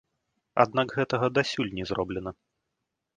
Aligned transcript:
Аднак 0.63 0.95
гэтага 0.99 1.29
дасюль 1.37 1.71
не 1.81 1.85
зроблена. 1.91 2.31